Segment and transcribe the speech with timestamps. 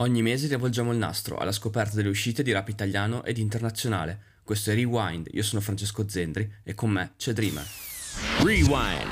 [0.00, 4.38] Ogni mese rivolgiamo il nastro alla scoperta delle uscite di rap italiano ed internazionale.
[4.42, 7.66] Questo è Rewind, io sono Francesco Zendri e con me c'è Dreamer.
[8.38, 9.10] Rewind.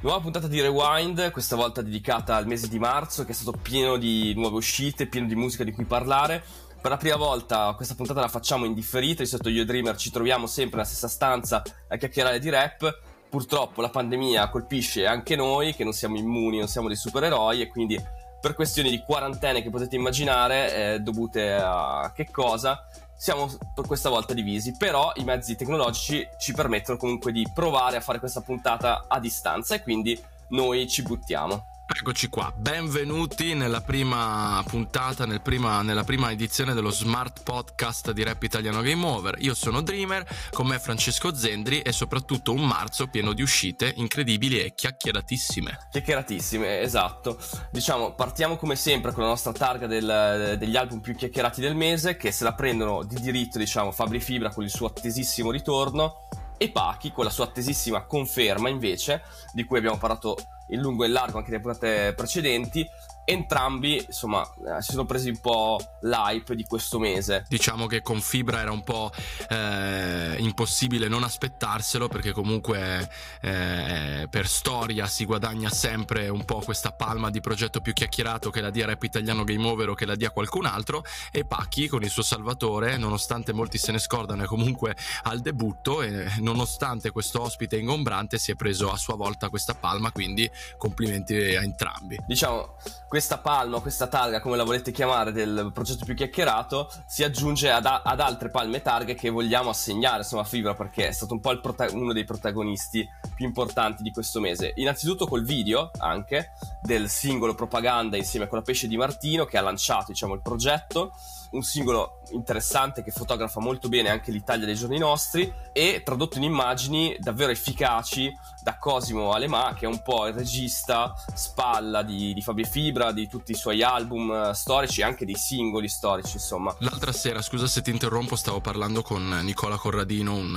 [0.00, 3.96] Nuova puntata di Rewind, questa volta dedicata al mese di marzo che è stato pieno
[3.96, 6.42] di nuove uscite, pieno di musica di cui parlare.
[6.80, 9.94] Per la prima volta questa puntata la facciamo in differita, di solito io e Dreamer
[9.94, 13.05] ci troviamo sempre nella stessa stanza a chiacchierare di rap
[13.36, 17.68] purtroppo la pandemia colpisce anche noi che non siamo immuni, non siamo dei supereroi e
[17.68, 18.02] quindi
[18.40, 24.08] per questioni di quarantene che potete immaginare eh, dovute a che cosa siamo per questa
[24.08, 29.04] volta divisi, però i mezzi tecnologici ci permettono comunque di provare a fare questa puntata
[29.06, 30.18] a distanza e quindi
[30.48, 31.75] noi ci buttiamo.
[31.88, 38.24] Eccoci qua, benvenuti nella prima puntata, nel prima, nella prima edizione dello Smart Podcast di
[38.24, 39.36] Rap Italiano Game Over.
[39.38, 44.58] Io sono Dreamer, con me Francesco Zendri e soprattutto un marzo pieno di uscite incredibili
[44.58, 45.86] e chiacchieratissime.
[45.92, 47.38] Chiacchieratissime, esatto.
[47.70, 52.16] Diciamo, partiamo come sempre con la nostra targa del, degli album più chiacchierati del mese,
[52.16, 56.26] che se la prendono di diritto, diciamo, Fabri Fibra con il suo attesissimo ritorno
[56.58, 59.22] e Pachi con la sua attesissima conferma invece,
[59.52, 60.36] di cui abbiamo parlato
[60.68, 62.88] in lungo e in largo anche nelle puntate precedenti,
[63.28, 67.44] entrambi insomma eh, si sono presi un po' l'hype di questo mese.
[67.48, 69.10] Diciamo che con Fibra era un po'
[69.48, 73.10] eh, impossibile non aspettarselo perché comunque
[73.40, 78.60] eh, per storia si guadagna sempre un po' questa palma di progetto più chiacchierato che
[78.60, 81.04] la dia Rap Italiano Game Over o che la dia qualcun altro.
[81.32, 86.00] E Pacchi con il suo Salvatore nonostante molti se ne scordano è comunque al debutto
[86.02, 91.34] e nonostante questo ospite ingombrante si è preso a sua volta questa palma quindi complimenti
[91.34, 92.18] a entrambi.
[92.24, 92.76] Diciamo
[93.16, 97.86] questa palma, questa targa, come la volete chiamare, del progetto più chiacchierato, si aggiunge ad,
[97.86, 101.58] ad altre palme targhe che vogliamo assegnare insomma, a Fibra perché è stato un po'
[101.58, 104.74] prota- uno dei protagonisti più importanti di questo mese.
[104.76, 109.62] Innanzitutto col video anche del singolo propaganda insieme con la pesce di Martino che ha
[109.62, 111.14] lanciato diciamo, il progetto
[111.50, 116.44] un singolo interessante che fotografa molto bene anche l'Italia dei giorni nostri e tradotto in
[116.44, 118.32] immagini davvero efficaci
[118.62, 123.28] da Cosimo Alemà che è un po' il regista spalla di, di Fabio Fibra, di
[123.28, 126.74] tutti i suoi album uh, storici e anche dei singoli storici insomma.
[126.80, 130.54] L'altra sera, scusa se ti interrompo, stavo parlando con Nicola Corradino, un,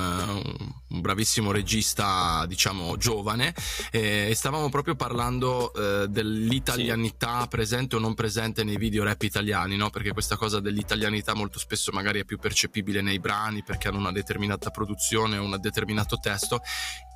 [0.88, 3.54] un bravissimo regista diciamo giovane
[3.92, 7.48] e stavamo proprio parlando uh, dell'italianità sì.
[7.48, 9.90] presente o non presente nei video rap italiani, no?
[9.92, 13.98] perché questa cosa dell'italianità l'italianità molto spesso magari è più percepibile nei brani perché hanno
[13.98, 16.62] una determinata produzione o un determinato testo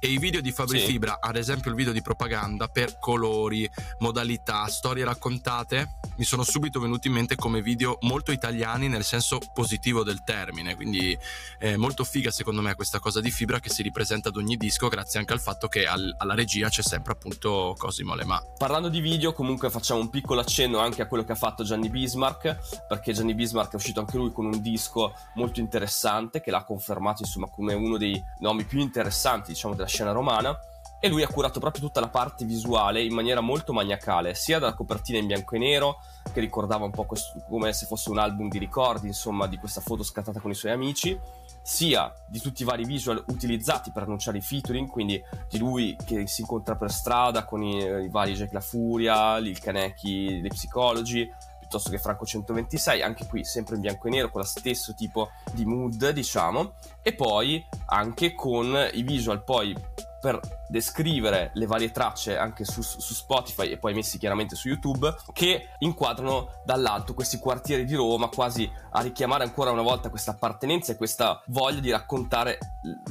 [0.04, 0.86] e i video di Fabri sì.
[0.86, 3.70] Fibra, ad esempio il video di propaganda per colori,
[4.00, 9.40] modalità, storie raccontate, mi sono subito venuti in mente come video molto italiani nel senso
[9.54, 11.18] positivo del termine, quindi
[11.58, 14.90] è molto figa secondo me questa cosa di Fibra che si ripresenta ad ogni disco
[14.90, 18.44] grazie anche al fatto che al, alla regia c'è sempre appunto Cosimo Lemà.
[18.58, 21.90] Parlando di video comunque facciamo un piccolo accenno anche a quello che ha fatto Gianni
[21.90, 26.64] Bismarck perché Gianni Bismarck è uscito anche lui con un disco molto interessante che l'ha
[26.64, 30.58] confermato insomma come uno dei nomi più interessanti diciamo della scena romana.
[31.00, 34.74] E lui ha curato proprio tutta la parte visuale in maniera molto maniacale, sia dalla
[34.74, 36.00] copertina in bianco e nero,
[36.32, 39.82] che ricordava un po' questo, come se fosse un album di ricordi, insomma, di questa
[39.82, 41.20] foto scattata con i suoi amici,
[41.62, 46.26] sia di tutti i vari visual utilizzati per annunciare i featuring, quindi di lui che
[46.26, 51.30] si incontra per strada con i, i vari Jack La Furia, il Kaneki, le Psicology,
[51.74, 55.32] piuttosto che Franco 126, anche qui sempre in bianco e nero con lo stesso tipo
[55.52, 59.76] di mood, diciamo, e poi anche con i visual poi
[60.22, 60.40] per
[60.74, 65.70] descrivere le varie tracce anche su, su, Spotify e poi messi chiaramente su YouTube che
[65.78, 70.96] inquadrano dall'alto questi quartieri di Roma quasi a richiamare ancora una volta questa appartenenza e
[70.96, 72.58] questa voglia di raccontare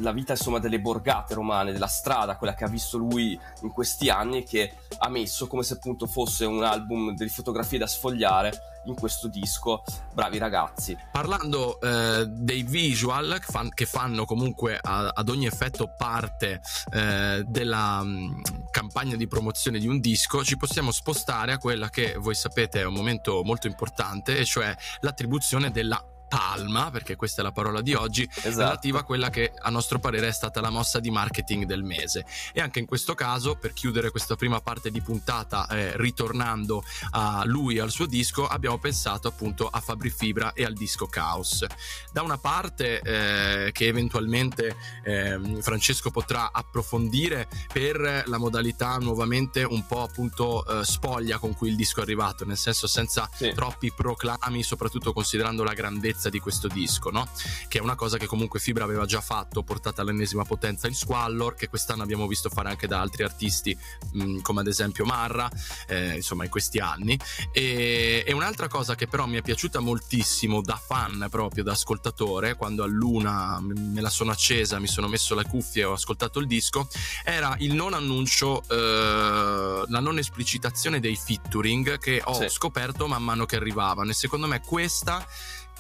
[0.00, 4.10] la vita insomma delle borgate romane, della strada, quella che ha visto lui in questi
[4.10, 8.70] anni e che ha messo come se appunto fosse un album di fotografie da sfogliare
[8.84, 9.82] in questo disco.
[10.12, 10.96] Bravi ragazzi.
[11.10, 16.60] Parlando eh, dei visual che, fan, che fanno comunque a, ad ogni effetto parte
[16.92, 18.40] eh, della mm,
[18.72, 22.84] campagna di promozione di un disco, ci possiamo spostare a quella che voi sapete è
[22.84, 27.92] un momento molto importante, e cioè l'attribuzione della palma, perché questa è la parola di
[27.92, 28.58] oggi, esatto.
[28.58, 32.24] relativa a quella che a nostro parere è stata la mossa di marketing del mese.
[32.54, 37.44] E anche in questo caso, per chiudere questa prima parte di puntata, eh, ritornando a
[37.44, 41.66] lui e al suo disco, abbiamo pensato appunto a Fabri Fibra e al disco Chaos.
[42.10, 44.74] Da una parte, eh, che eventualmente
[45.04, 51.68] eh, Francesco potrà approfondire per la modalità nuovamente un po' appunto eh, spoglia con cui
[51.68, 53.52] il disco è arrivato, nel senso senza sì.
[53.52, 57.26] troppi proclami, soprattutto considerando la grandezza bellezza di questo disco, no?
[57.66, 61.54] Che è una cosa che comunque Fibra aveva già fatto, portata all'ennesima potenza in Squallor,
[61.54, 63.76] che quest'anno abbiamo visto fare anche da altri artisti,
[64.12, 65.50] mh, come ad esempio Marra,
[65.88, 67.18] eh, insomma in questi anni.
[67.50, 72.54] E, e, un'altra cosa che però mi è piaciuta moltissimo da fan proprio, da ascoltatore,
[72.54, 76.38] quando a Luna me la sono accesa, mi sono messo le cuffie e ho ascoltato
[76.38, 76.88] il disco,
[77.24, 82.48] era il non annuncio, eh, la non esplicitazione dei featuring che ho sì.
[82.48, 85.26] scoperto man mano che arrivavano e secondo me questa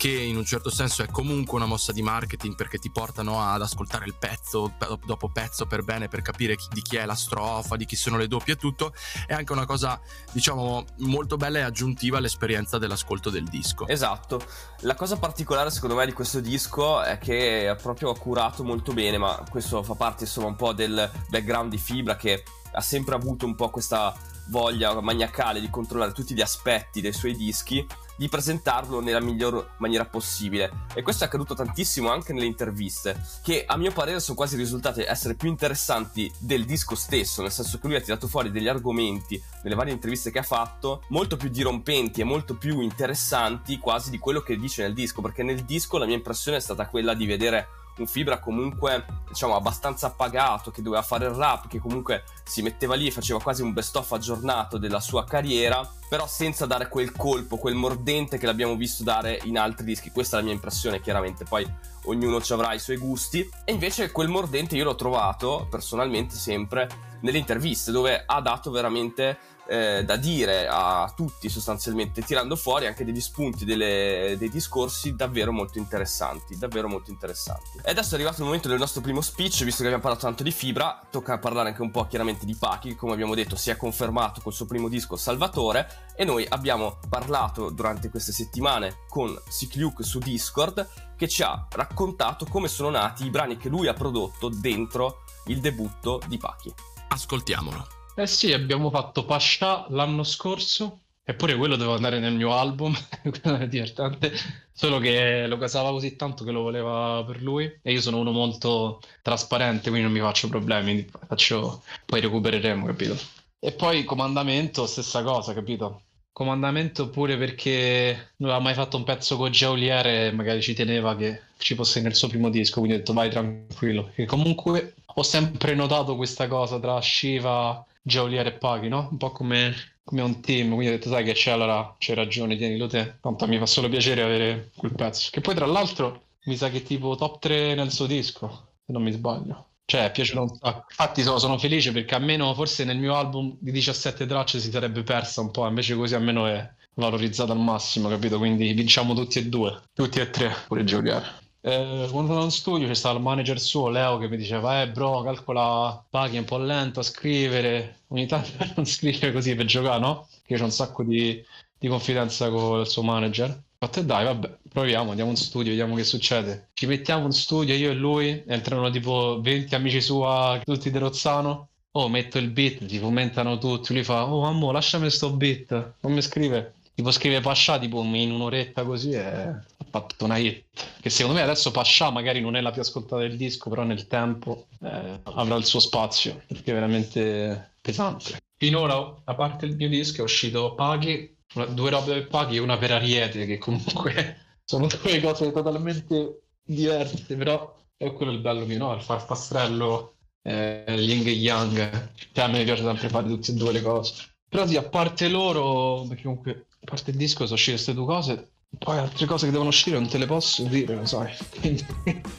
[0.02, 3.62] che in un certo senso è comunque una mossa di marketing perché ti portano ad
[3.62, 4.72] ascoltare il pezzo
[5.06, 8.16] dopo pezzo per bene per capire chi, di chi è la strofa, di chi sono
[8.16, 8.92] le doppie e tutto,
[9.28, 10.00] è anche una cosa
[10.32, 13.86] diciamo molto bella e aggiuntiva all'esperienza dell'ascolto del disco.
[13.86, 14.44] Esatto,
[14.80, 19.18] la cosa particolare secondo me di questo disco è che è proprio curato molto bene,
[19.18, 23.46] ma questo fa parte insomma un po' del background di Fibra che ha sempre avuto
[23.46, 24.12] un po' questa
[24.48, 27.86] voglia maniacale di controllare tutti gli aspetti dei suoi dischi
[28.22, 30.70] di presentarlo nella miglior maniera possibile.
[30.94, 35.08] E questo è accaduto tantissimo anche nelle interviste, che a mio parere sono quasi risultate
[35.08, 39.42] essere più interessanti del disco stesso, nel senso che lui ha tirato fuori degli argomenti
[39.64, 44.18] nelle varie interviste che ha fatto, molto più dirompenti e molto più interessanti quasi di
[44.18, 47.26] quello che dice nel disco, perché nel disco la mia impressione è stata quella di
[47.26, 47.66] vedere
[47.98, 52.94] un Fibra comunque diciamo abbastanza appagato che doveva fare il rap che comunque si metteva
[52.94, 57.10] lì e faceva quasi un best of aggiornato della sua carriera però senza dare quel
[57.10, 60.10] colpo quel mordente che l'abbiamo visto dare in altri dischi.
[60.10, 61.46] Questa è la mia impressione chiaramente.
[61.46, 61.66] Poi
[62.04, 63.48] ognuno ci avrà i suoi gusti.
[63.64, 66.86] E invece quel mordente io l'ho trovato personalmente sempre
[67.22, 73.04] nelle interviste dove ha dato veramente eh, da dire a tutti sostanzialmente, tirando fuori anche
[73.04, 77.78] degli spunti, delle, dei discorsi davvero molto interessanti, davvero molto interessanti.
[77.82, 80.42] E adesso è arrivato il momento del nostro primo speech, visto che abbiamo parlato tanto
[80.42, 83.70] di Fibra, tocca parlare anche un po' chiaramente di Pachi, che come abbiamo detto si
[83.70, 89.38] è confermato col suo primo disco Salvatore, e noi abbiamo parlato durante queste settimane con
[89.48, 90.86] Sikliuk su Discord,
[91.16, 95.60] che ci ha raccontato come sono nati i brani che lui ha prodotto dentro il
[95.60, 96.72] debutto di Pachi.
[97.08, 98.01] Ascoltiamolo.
[98.14, 102.94] Eh sì, abbiamo fatto Pasha l'anno scorso, eppure quello doveva andare nel mio album,
[103.40, 104.32] quello è divertente,
[104.70, 108.30] solo che lo casava così tanto che lo voleva per lui e io sono uno
[108.30, 111.82] molto trasparente, quindi non mi faccio problemi, faccio...
[112.04, 113.16] poi recupereremo, capito?
[113.58, 116.02] E poi comandamento, stessa cosa, capito?
[116.32, 121.16] Comandamento pure perché non aveva mai fatto un pezzo con Geoliere e magari ci teneva
[121.16, 124.10] che ci fosse nel suo primo disco, quindi ho detto vai tranquillo.
[124.14, 129.08] Che comunque ho sempre notato questa cosa tra Shiva Geolier e Paghi, no?
[129.10, 129.74] Un po' come,
[130.04, 133.46] come, un team, quindi ho detto sai che c'è, allora c'hai ragione, tienilo te, tanto
[133.46, 135.28] mi fa solo piacere avere quel pezzo.
[135.30, 139.02] Che poi tra l'altro mi sa che tipo top 3 nel suo disco, se non
[139.02, 139.66] mi sbaglio.
[139.84, 140.86] Cioè, è un sacco.
[140.88, 145.02] Infatti sono, sono, felice perché almeno forse nel mio album di 17 tracce si sarebbe
[145.02, 148.38] persa un po', invece così almeno è valorizzata al massimo, capito?
[148.38, 151.40] Quindi vinciamo tutti e due, tutti e tre, pure Giuliano.
[151.64, 154.90] Eh, quando ero in studio c'è stato il manager suo, Leo, che mi diceva: Eh,
[154.90, 158.00] bro, calcola paghi un po' lento a scrivere.
[158.08, 160.28] Ogni tanto non scrive così per giocare, no?
[160.44, 161.42] Che ho un sacco di,
[161.78, 163.50] di confidenza con il suo manager.
[163.50, 166.70] Ho detto, dai, vabbè, proviamo, andiamo in studio, vediamo che succede.
[166.74, 171.68] Ci mettiamo in studio, io e lui, entrano tipo 20 amici sua, tutti di Rozzano.
[171.92, 173.92] Oh, metto il beat, ti commentano tutti.
[173.92, 175.94] Lui fa, oh, ammo, lasciami sto beat.
[176.00, 176.74] Non mi scrive.
[176.94, 180.64] Tipo scrive Pascià tipo in un'oretta così e ha fatto una hit.
[181.00, 184.06] Che secondo me adesso Pascià magari non è la più ascoltata del disco, però nel
[184.06, 188.40] tempo eh, avrà il suo spazio, perché è veramente pesante.
[188.56, 191.36] Finora, a parte il mio disco, è uscito Paghi,
[191.70, 197.34] due robe per Paghi e una per Ariete, che comunque sono due cose totalmente diverse,
[197.36, 198.94] però è quello il bello mio, no?
[198.94, 202.10] Il farfastrello, eh, Ying e Yang.
[202.32, 204.31] Cioè, a me piace sempre fare tutte e due le cose.
[204.52, 208.04] Però sì, a parte loro, perché comunque a parte il disco sono uscite queste due
[208.04, 211.32] cose poi altre cose che devono uscire non te le posso dire, lo sai.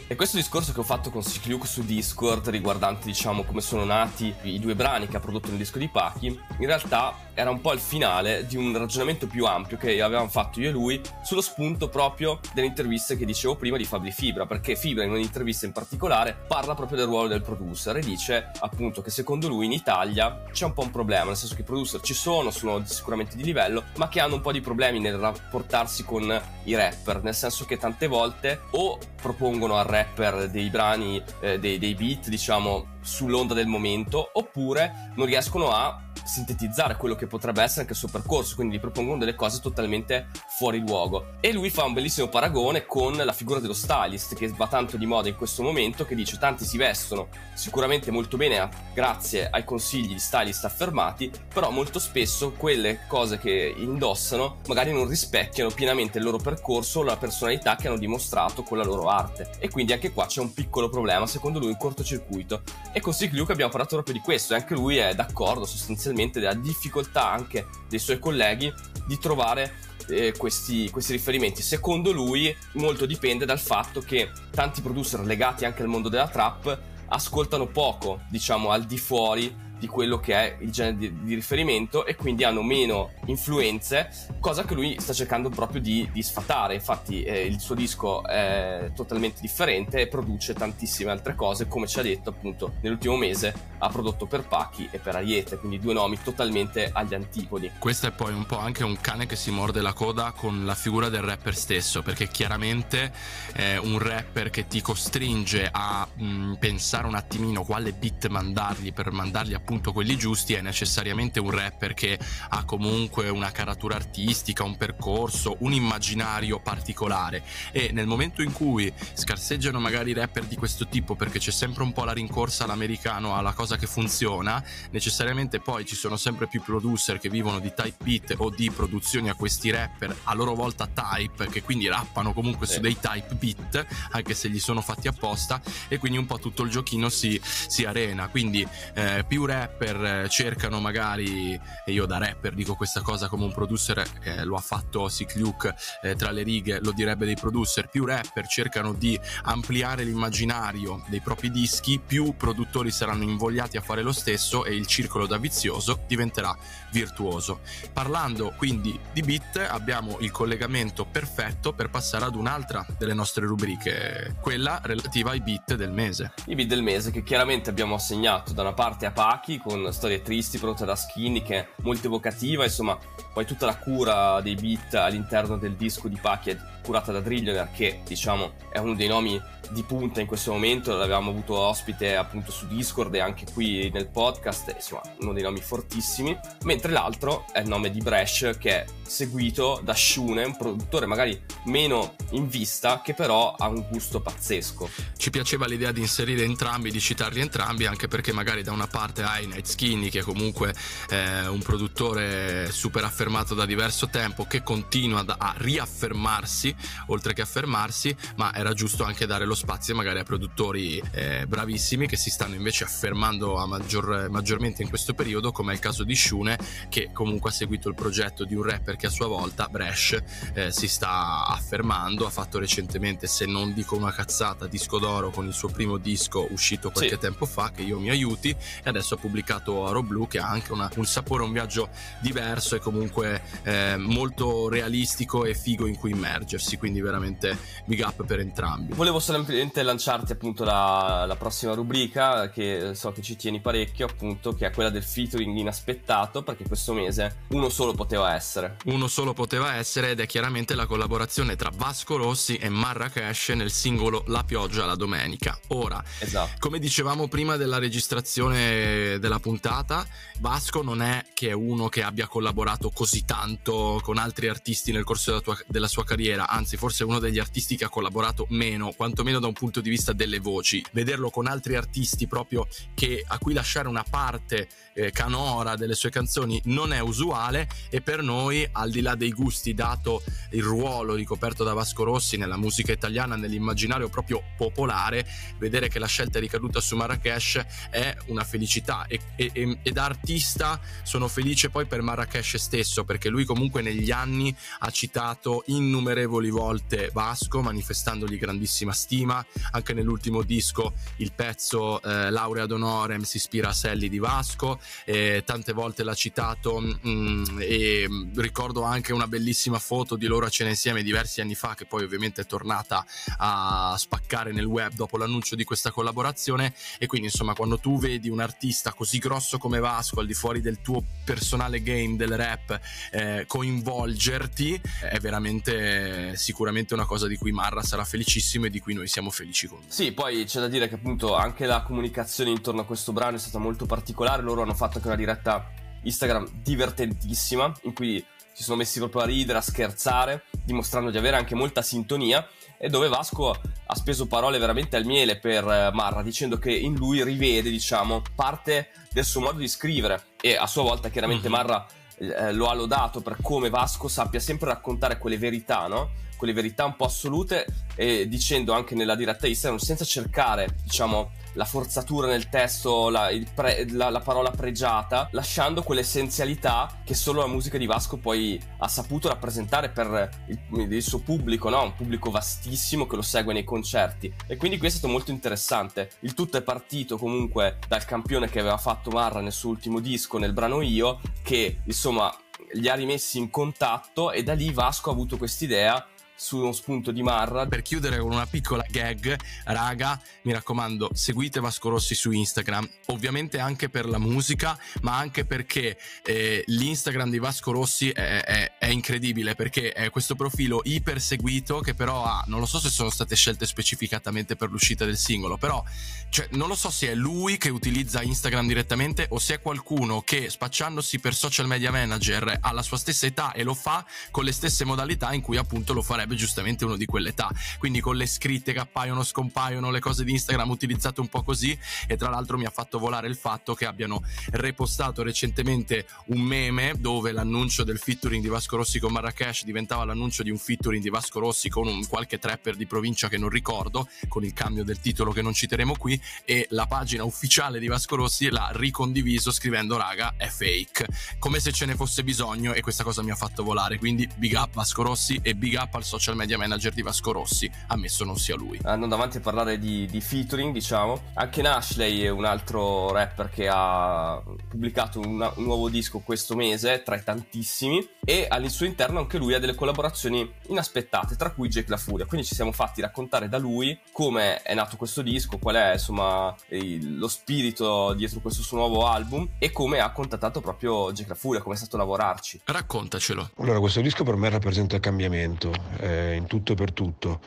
[0.08, 4.34] e questo discorso che ho fatto con Sikliuk su Discord riguardante, diciamo, come sono nati
[4.44, 7.74] i due brani che ha prodotto nel disco di Pachi, in realtà era un po'
[7.74, 11.90] il finale di un ragionamento più ampio che avevamo fatto io e lui sullo spunto
[11.90, 16.36] proprio delle interviste che dicevo prima di Fabri Fibra, perché Fibra in un'intervista in particolare
[16.48, 20.66] parla proprio del ruolo del producer e dice appunto che secondo lui in Italia c'è
[20.66, 23.86] un po' un problema, nel senso che i producer ci sono, sono sicuramente di livello,
[23.96, 26.23] ma che hanno un po' di problemi nel rapportarsi con
[26.63, 31.80] i rapper, nel senso che tante volte o propongono al rapper dei brani, eh, dei,
[31.80, 37.81] dei beat, diciamo, sull'onda del momento, oppure non riescono a sintetizzare quello che potrebbe essere
[37.81, 41.33] anche il suo percorso, quindi gli propongono delle cose totalmente fuori luogo.
[41.39, 45.05] E lui fa un bellissimo paragone con la figura dello stylist che va tanto di
[45.05, 50.13] moda in questo momento, che dice tanti si vestono sicuramente molto bene grazie ai consigli
[50.13, 56.24] di stylist affermati, però molto spesso quelle cose che indossano magari non rispecchiano pienamente il
[56.24, 59.51] loro percorso o la personalità che hanno dimostrato con la loro arte.
[59.60, 62.62] E quindi anche qua c'è un piccolo problema, secondo lui un cortocircuito.
[62.96, 66.40] E con Sick Luke abbiamo parlato proprio di questo, e anche lui è d'accordo sostanzialmente
[66.40, 68.72] della difficoltà anche dei suoi colleghi
[69.08, 69.78] di trovare
[70.10, 71.64] eh, questi, questi, riferimenti.
[71.64, 76.80] Secondo lui, molto dipende dal fatto che tanti producer legati anche al mondo della trap
[77.08, 79.52] ascoltano poco, diciamo, al di fuori
[79.84, 84.10] di quello che è il genere di, di, riferimento e quindi hanno meno influenze,
[84.40, 86.75] cosa che lui sta cercando proprio di, di sfatare.
[86.75, 92.00] Infatti eh, il suo disco è totalmente differente e produce tantissime altre cose, come ci
[92.00, 96.18] ha detto appunto nell'ultimo mese ha prodotto per Pachi e per Ariete, quindi due nomi
[96.24, 97.70] totalmente agli antipodi.
[97.78, 100.75] Questo è poi un po' anche un cane che si morde la coda con la
[100.75, 103.12] figura del rapper stesso, perché chiaramente
[103.52, 108.94] è un rapper che ti costringe a mh, mm, pensare un attimino quale beat mandargli
[108.94, 113.96] per mandargli appunto appunto quelli giusti è necessariamente un rapper che ha comunque una caratura
[113.96, 117.44] artistica, un percorso, un immaginario particolare.
[117.72, 121.92] E nel momento in cui scarseggiano magari rapper di questo tipo perché c'è sempre un
[121.92, 127.18] po' la rincorsa all'americano alla cosa che funziona, necessariamente poi ci sono sempre più producer
[127.18, 131.48] che vivono di type beat o di produzioni a questi rapper a loro volta type
[131.48, 135.98] che quindi rappano comunque su dei type beat anche se gli sono fatti apposta e
[135.98, 138.27] quindi un po' tutto il giochino si, si arena.
[138.27, 143.27] Quindi eh, più rapper rapper eh, cercano magari, e io da rapper dico questa cosa
[143.27, 147.25] come un producer, eh, lo ha fatto Sick Luke eh, tra le righe, lo direbbe
[147.25, 153.77] dei producer, più rapper cercano di ampliare l'immaginario dei propri dischi, più produttori saranno invogliati
[153.77, 156.55] a fare lo stesso e il circolo da vizioso diventerà
[156.91, 157.60] virtuoso.
[157.91, 164.36] Parlando quindi di beat, abbiamo il collegamento perfetto per passare ad un'altra delle nostre rubriche,
[164.41, 166.33] quella relativa ai beat del mese.
[166.45, 169.92] I beat del mese che chiaramente abbiamo assegnato da una parte a Pachi Rocky con
[169.92, 172.98] storie tristi prodotte da Skinny che è molto evocativa, insomma,
[173.34, 177.70] poi tutta la cura dei beat all'interno del disco di Pachi è curata da Drillionaire
[177.74, 182.52] che diciamo è uno dei nomi di punta in questo momento, l'avevamo avuto ospite appunto
[182.52, 187.60] su Discord e anche qui nel podcast, insomma uno dei nomi fortissimi, mentre l'altro è
[187.60, 193.02] il nome di Bresh che è seguito da Shune, un produttore magari meno in vista
[193.04, 194.90] che però ha un gusto pazzesco.
[195.18, 199.24] Ci piaceva l'idea di inserire entrambi, di citarli entrambi, anche perché magari da una parte
[199.24, 200.74] hai Night Skinny che comunque
[201.08, 206.73] è un produttore super affermato da diverso tempo che continua a riaffermarsi
[207.08, 212.08] oltre che affermarsi, ma era giusto anche dare lo spazio magari a produttori eh, bravissimi
[212.08, 216.15] che si stanno invece affermando maggior, maggiormente in questo periodo, come è il caso di
[216.15, 216.58] Shune,
[216.89, 220.22] che comunque ha seguito il progetto di un rapper che a sua volta, Bresh,
[220.53, 225.46] eh, si sta affermando, ha fatto recentemente, se non dico una cazzata, disco d'oro con
[225.48, 227.20] il suo primo disco uscito qualche sì.
[227.20, 230.72] tempo fa, che io mi aiuti, e adesso ha pubblicato Aro Blue, che ha anche
[230.72, 231.89] una, un sapore, un viaggio
[232.20, 238.25] diverso e comunque eh, molto realistico e figo in cui immergersi, quindi veramente big up
[238.25, 238.93] per entrambi.
[238.93, 244.05] Volevo solamente semplicemente lanciarti appunto la, la, prossima rubrica che so che ci tieni parecchio
[244.05, 249.08] appunto che è quella del featuring inaspettato perché questo mese uno solo poteva essere uno
[249.08, 254.24] solo poteva essere ed è chiaramente la collaborazione tra Vasco Rossi e Marrakesh nel singolo
[254.27, 256.51] La pioggia la domenica ora esatto.
[256.60, 260.05] come dicevamo prima della registrazione della puntata
[260.39, 265.03] Vasco non è che è uno che abbia collaborato così tanto con altri artisti nel
[265.03, 268.91] corso della, tua, della sua carriera anzi forse uno degli artisti che ha collaborato meno
[268.91, 273.38] quantomeno da un punto di vista delle voci, vederlo con altri artisti proprio che, a
[273.39, 278.67] cui lasciare una parte eh, canora delle sue canzoni non è usuale e per noi,
[278.72, 283.36] al di là dei gusti, dato il ruolo ricoperto da Vasco Rossi nella musica italiana,
[283.36, 285.25] nell'immaginario proprio popolare,
[285.57, 289.07] vedere che la scelta è ricaduta su Marrakesh è una felicità.
[289.07, 294.12] E, e, e da artista sono felice poi per Marrakesh stesso perché lui comunque negli
[294.12, 299.46] anni ha citato innumerevoli volte Vasco manifestandogli grandissima stima.
[299.72, 305.44] Anche nell'ultimo disco il pezzo eh, Laurea d'Honorem si ispira a Selli di Vasco, e
[305.46, 310.50] tante volte l'ha citato mh, mm, e ricordo anche una bellissima foto di loro a
[310.50, 313.06] cena insieme diversi anni fa che poi ovviamente è tornata
[313.38, 316.74] a spaccare nel web dopo l'annuncio di questa collaborazione.
[316.98, 320.62] E quindi insomma quando tu vedi un artista così grosso come Vasco al di fuori
[320.62, 322.80] del tuo personale game del rap
[323.12, 328.94] eh, coinvolgerti è veramente sicuramente una cosa di cui Marra sarà felicissimo e di cui
[328.94, 329.80] noi siamo felici con.
[329.88, 333.40] Sì, poi c'è da dire che appunto anche la comunicazione intorno a questo brano è
[333.40, 334.42] stata molto particolare.
[334.42, 335.72] Loro hanno fatto anche una diretta
[336.04, 338.24] Instagram divertentissima, in cui
[338.54, 342.48] si sono messi proprio a ridere, a scherzare, dimostrando di avere anche molta sintonia
[342.78, 343.50] e dove Vasco
[343.86, 348.22] ha speso parole veramente al miele per eh, Marra, dicendo che in lui rivede, diciamo,
[348.36, 351.58] parte del suo modo di scrivere e a sua volta chiaramente mm-hmm.
[351.58, 351.86] Marra
[352.17, 356.12] eh, lo ha lodato per come Vasco sappia sempre raccontare quelle verità, no?
[356.38, 357.65] Quelle verità un po' assolute
[357.96, 363.89] e dicendo anche nella diretta Instagram senza cercare, diciamo, la forzatura nel testo, la, pre,
[363.89, 369.27] la, la, parola pregiata, lasciando quell'essenzialità che solo la musica di Vasco poi ha saputo
[369.27, 371.83] rappresentare per il, il suo pubblico, no?
[371.83, 374.33] un pubblico vastissimo che lo segue nei concerti.
[374.48, 376.10] E quindi questo è stato molto interessante.
[376.22, 380.38] Il tutto è partito comunque dal campione che aveva fatto Marra nel suo ultimo disco,
[380.38, 382.36] nel brano Io, che insomma
[382.74, 386.05] li ha rimessi in contatto e da lì Vasco ha avuto quest'idea
[386.36, 387.66] su uno spunto di Marra.
[387.66, 389.36] Per chiudere con una piccola gag,
[389.66, 395.46] raga, mi raccomando, seguite Vasco Rossi su Instagram, ovviamente anche per la musica, ma anche
[395.46, 401.22] perché eh, l'Instagram di Vasco Rossi è, è, è, incredibile, perché è questo profilo iper
[401.22, 405.18] seguito che però ha, non lo so se sono state scelte specificatamente per l'uscita del
[405.18, 405.84] singolo, però
[406.30, 410.22] cioè, non lo so se è lui che utilizza Instagram direttamente o se è qualcuno
[410.22, 414.44] che spacciandosi per social media manager ha la sua stessa età e lo fa con
[414.44, 417.52] le stesse modalità in cui appunto lo farebbe giustamente uno di quell'età.
[417.78, 421.78] Quindi con le scritte che appaiono, scompaiono, le cose di Instagram utilizzate un po' così.
[422.08, 424.22] E tra l'altro mi ha fatto volare il fatto che abbiano
[424.52, 430.44] repostato recentemente un meme dove l'annuncio del featuring di Vasco Rossi con Marrakesh diventava l'annuncio
[430.44, 434.08] di un featuring di Vasco Rossi con un qualche trapper di provincia che non ricordo,
[434.28, 436.20] con il cambio del titolo che non citeremo qui.
[436.46, 441.08] E la pagina ufficiale di Vasco Rossi l'ha ricondiviso scrivendo raga è fake,
[441.40, 443.98] come se ce ne fosse bisogno e questa cosa mi ha fatto volare.
[443.98, 447.70] Quindi big up Vasco Rossi e big up al social media manager di Vasco Rossi,
[447.88, 448.79] ammesso non sia lui.
[448.84, 453.67] Andando avanti a parlare di, di featuring, diciamo, anche Nashley è un altro rapper che
[453.67, 454.39] ha
[454.70, 459.39] pubblicato una, un nuovo disco questo mese, tra i tantissimi, e al suo interno anche
[459.39, 462.27] lui ha delle collaborazioni inaspettate, tra cui Jake La Furia.
[462.27, 466.55] Quindi ci siamo fatti raccontare da lui come è nato questo disco, qual è insomma
[466.70, 471.36] il, lo spirito dietro questo suo nuovo album e come ha contattato proprio Jake La
[471.36, 472.62] Furia, come è stato lavorarci.
[472.65, 473.50] Raccontacelo.
[473.58, 475.72] Allora, questo disco per me rappresenta il cambiamento
[476.03, 477.39] eh, in tutto e per tutto.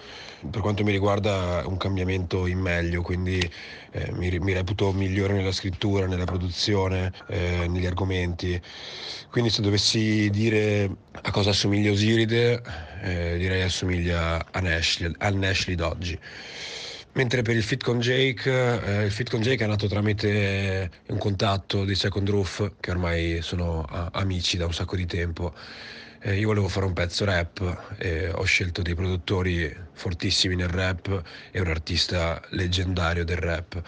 [0.51, 3.39] Per quanto mi riguarda un cambiamento in meglio, quindi
[3.93, 8.61] eh, mi, mi, reputo migliore nella scrittura, nella produzione, eh, negli argomenti.
[9.31, 12.63] Quindi se dovessi dire a cosa assomiglia Osiride,
[13.03, 16.19] eh, direi assomiglia a Nashley, al Nashley d'oggi.
[17.13, 21.19] Mentre per il fit con Jake, eh, il fit con Jake è nato tramite un
[21.19, 25.55] contatto di Second Roof, che ormai sono a- amici da un sacco di tempo
[26.27, 31.23] eh, io volevo fare un pezzo rap e ho scelto dei produttori fortissimi nel rap
[31.53, 33.81] e un artista leggendario del rap.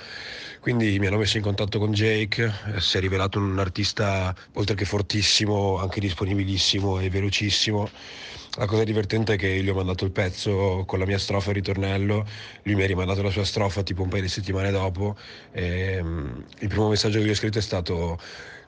[0.60, 4.76] Quindi mi hanno messo in contatto con Jake, eh, si è rivelato un artista oltre
[4.76, 7.90] che fortissimo, anche disponibilissimo e velocissimo.
[8.56, 11.50] La cosa divertente è che io gli ho mandato il pezzo con la mia strofa
[11.50, 12.24] e ritornello,
[12.62, 15.16] lui mi ha rimandato la sua strofa tipo un paio di settimane dopo
[15.52, 18.18] e um, il primo messaggio che gli ho scritto è stato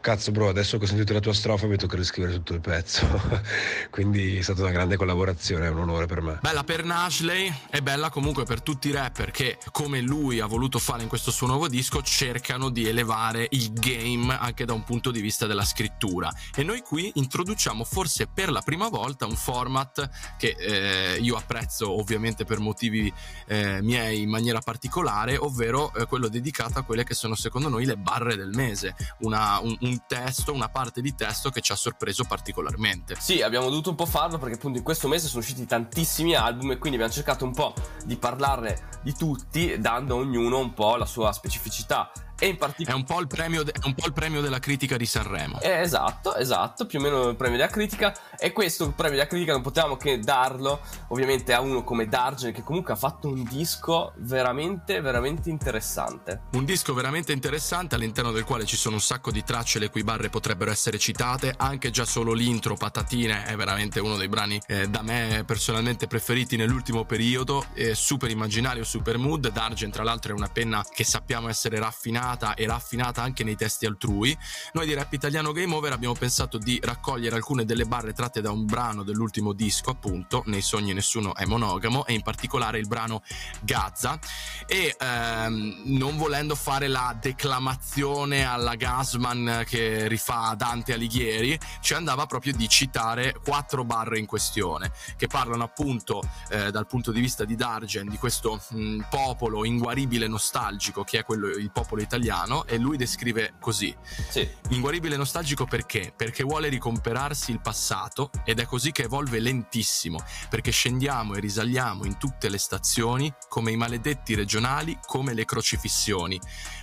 [0.00, 3.06] cazzo bro, adesso che ho sentito la tua strofa mi tocca riscrivere tutto il pezzo.
[3.90, 6.38] Quindi è stata una grande collaborazione, è un onore per me.
[6.40, 10.78] Bella per Nashley e bella comunque per tutti i rapper che, come lui ha voluto
[10.78, 15.10] fare in questo suo nuovo disco, cercano di elevare il game anche da un punto
[15.10, 16.32] di vista della scrittura.
[16.54, 20.08] E noi qui introduciamo forse per la prima volta un format
[20.38, 23.12] che eh, io apprezzo ovviamente per motivi
[23.46, 27.84] eh, miei in maniera particolare, ovvero eh, quello dedicato a quelle che sono secondo noi
[27.84, 28.94] le barre del mese.
[29.18, 33.16] Una, un, un un testo, una parte di testo che ci ha sorpreso particolarmente.
[33.18, 36.72] Sì, abbiamo dovuto un po' farlo perché appunto in questo mese sono usciti tantissimi album
[36.72, 37.74] e quindi abbiamo cercato un po'
[38.04, 42.10] di parlarne di tutti, dando a ognuno un po' la sua specificità.
[42.42, 42.96] E in particolare...
[42.96, 45.60] È un, po il premio de- un po' il premio della critica di Sanremo.
[45.60, 48.16] Eh, esatto, esatto, più o meno il premio della critica.
[48.38, 52.62] E questo premio della critica non potevamo che darlo, ovviamente, a uno come Dargen, che
[52.62, 56.44] comunque ha fatto un disco veramente, veramente interessante.
[56.52, 60.02] Un disco veramente interessante all'interno del quale ci sono un sacco di tracce le cui
[60.02, 61.54] barre potrebbero essere citate.
[61.58, 66.56] Anche già solo l'intro, Patatine, è veramente uno dei brani eh, da me personalmente preferiti
[66.56, 67.66] nell'ultimo periodo.
[67.74, 69.50] È super immaginario, super mood.
[69.50, 73.56] Dargen, tra l'altro, è una penna che sappiamo essere raffinata raffinata e raffinata anche nei
[73.56, 74.36] testi altrui,
[74.72, 78.50] noi di Rap Italiano Game Over abbiamo pensato di raccogliere alcune delle barre tratte da
[78.50, 83.22] un brano dell'ultimo disco, appunto, Nei sogni nessuno è monogamo, e in particolare il brano
[83.60, 84.18] Gaza.
[84.66, 92.26] E ehm, non volendo fare la declamazione alla Gasman che rifà Dante Alighieri, ci andava
[92.26, 97.44] proprio di citare quattro barre in questione, che parlano appunto eh, dal punto di vista
[97.44, 102.66] di Dargen, di questo mh, popolo inguaribile nostalgico che è quello il popolo italiano italiano
[102.66, 103.94] e lui descrive così.
[104.28, 104.48] Sì.
[104.70, 106.12] Inguaribile nostalgico perché?
[106.14, 112.04] Perché vuole ricomperarsi il passato ed è così che evolve lentissimo, perché scendiamo e risaliamo
[112.04, 116.38] in tutte le stazioni come i maledetti regionali, come le crocifissioni.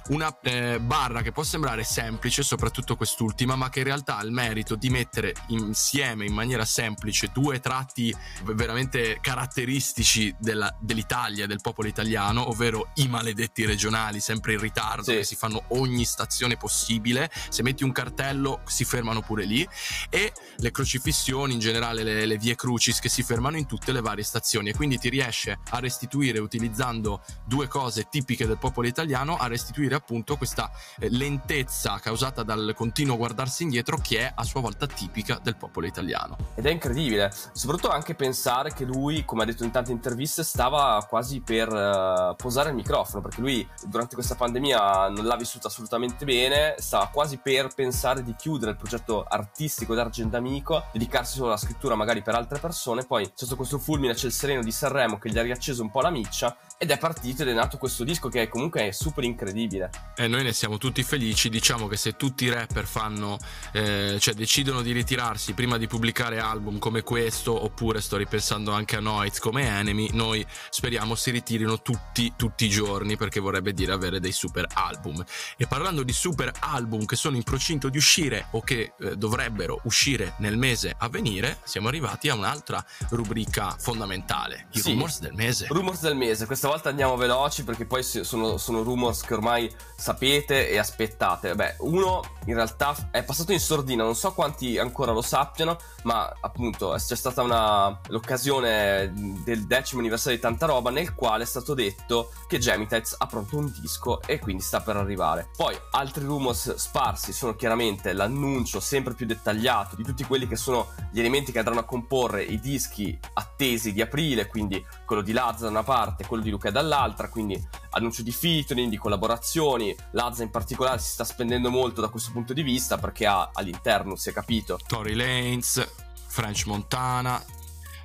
[0.09, 4.31] Una eh, barra che può sembrare semplice, soprattutto quest'ultima, ma che in realtà ha il
[4.31, 11.87] merito di mettere insieme in maniera semplice due tratti veramente caratteristici della, dell'Italia del popolo
[11.87, 15.26] italiano, ovvero i maledetti regionali, sempre in ritardo, sì.
[15.27, 17.29] Si fanno ogni stazione possibile.
[17.49, 19.67] Se metti un cartello si fermano pure lì.
[20.09, 24.01] E le crocifissioni, in generale le, le vie crucis, che si fermano in tutte le
[24.01, 24.69] varie stazioni.
[24.69, 29.95] E quindi ti riesce a restituire, utilizzando due cose tipiche del popolo italiano, a restituire
[29.95, 35.39] appunto questa eh, lentezza causata dal continuo guardarsi indietro che è a sua volta tipica
[35.43, 36.37] del popolo italiano.
[36.55, 41.05] Ed è incredibile, soprattutto anche pensare che lui, come ha detto in tante interviste, stava
[41.07, 46.23] quasi per uh, posare il microfono, perché lui durante questa pandemia non l'ha vissuta assolutamente
[46.25, 51.57] bene, stava quasi per pensare di chiudere il progetto artistico d'Argent Amico, dedicarsi solo alla
[51.57, 55.17] scrittura magari per altre persone, poi c'è stato questo fulmine, c'è il sereno di Sanremo
[55.17, 58.03] che gli ha riacceso un po' la miccia ed è partito ed è nato questo
[58.03, 59.89] disco che comunque è super incredibile.
[60.15, 63.37] E noi ne siamo tutti felici, diciamo che se tutti i rapper fanno,
[63.71, 68.95] eh, cioè decidono di ritirarsi prima di pubblicare album come questo, oppure sto ripensando anche
[68.95, 73.91] a Noiz come Enemy, noi speriamo si ritirino tutti, tutti i giorni, perché vorrebbe dire
[73.91, 75.23] avere dei super album.
[75.57, 79.79] E parlando di super album che sono in procinto di uscire o che eh, dovrebbero
[79.85, 84.91] uscire nel mese a venire, siamo arrivati a un'altra rubrica fondamentale, i sì.
[84.91, 85.65] rumors del mese.
[85.69, 89.73] Rumors del mese, questa questa volta andiamo veloci perché poi sono, sono rumors che ormai
[89.95, 91.55] sapete e aspettate.
[91.55, 96.33] Beh, uno in realtà è passato in sordina, non so quanti ancora lo sappiano, ma
[96.41, 99.11] appunto c'è stata una, l'occasione
[99.43, 103.57] del decimo anniversario di Tanta Roba nel quale è stato detto che Gemitites ha pronto
[103.57, 105.49] un disco e quindi sta per arrivare.
[105.55, 110.89] Poi altri rumors sparsi sono chiaramente l'annuncio sempre più dettagliato di tutti quelli che sono
[111.11, 115.63] gli elementi che andranno a comporre i dischi attesi di aprile, quindi quello di Lazza
[115.63, 119.95] da una parte, quello di Luca dall'altra, quindi annuncio di featuring, di collaborazioni.
[120.11, 124.15] Lazza in particolare si sta spendendo molto da questo punto di vista perché ha all'interno,
[124.15, 125.87] si è capito, Tory Lanes,
[126.27, 127.43] French Montana,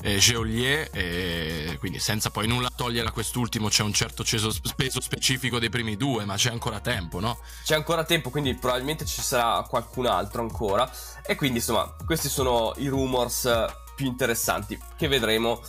[0.02, 5.00] eh, Geolier, eh, quindi senza poi nulla togliere a quest'ultimo c'è un certo ceso, peso
[5.00, 7.38] specifico dei primi due, ma c'è ancora tempo, no?
[7.64, 10.90] C'è ancora tempo, quindi probabilmente ci sarà qualcun altro ancora.
[11.24, 13.48] E quindi insomma, questi sono i rumors
[13.94, 15.60] più interessanti che vedremo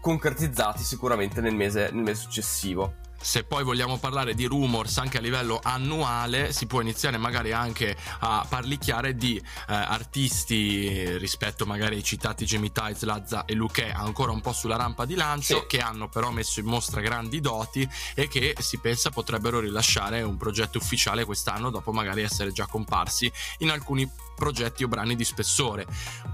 [0.00, 5.20] concretizzati sicuramente nel mese, nel mese successivo se poi vogliamo parlare di rumors anche a
[5.20, 9.42] livello annuale, si può iniziare magari anche a parlicchiare di eh,
[9.74, 15.04] artisti rispetto magari ai citati Jamie Tights, Lazza e Luque ancora un po' sulla rampa
[15.04, 15.66] di lancio, sì.
[15.66, 20.38] che hanno però messo in mostra grandi doti e che si pensa potrebbero rilasciare un
[20.38, 25.86] progetto ufficiale quest'anno dopo magari essere già comparsi in alcuni progetti o brani di spessore.